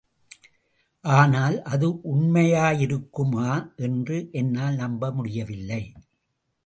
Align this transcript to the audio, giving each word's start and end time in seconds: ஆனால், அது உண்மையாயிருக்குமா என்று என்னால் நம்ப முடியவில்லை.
ஆனால், 1.03 1.61
அது 1.61 1.89
உண்மையாயிருக்குமா 1.89 3.75
என்று 3.75 4.29
என்னால் 4.31 4.75
நம்ப 4.75 5.11
முடியவில்லை. 5.11 5.93